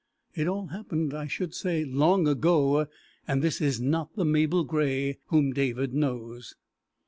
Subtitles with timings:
[0.33, 2.87] It all happened, I should say, long ago,
[3.27, 6.55] and this is not the Mabel Grey whom David knows.